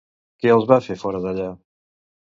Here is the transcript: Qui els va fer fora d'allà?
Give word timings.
Qui 0.43 0.53
els 0.53 0.65
va 0.71 0.79
fer 0.87 0.97
fora 1.03 1.23
d'allà? 1.27 1.51